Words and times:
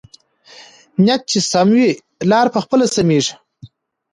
نیت 1.03 1.21
چې 1.31 1.39
سم 1.51 1.67
وي، 1.75 1.89
لاره 2.29 2.49
پخپله 2.55 2.85
سمېږي. 2.95 3.33